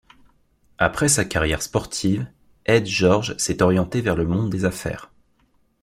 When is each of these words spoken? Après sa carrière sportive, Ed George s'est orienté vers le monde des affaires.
Après 0.79 1.07
sa 1.09 1.25
carrière 1.25 1.61
sportive, 1.61 2.25
Ed 2.65 2.87
George 2.87 3.37
s'est 3.37 3.61
orienté 3.61 4.01
vers 4.01 4.15
le 4.15 4.25
monde 4.25 4.49
des 4.49 4.65
affaires. 4.65 5.11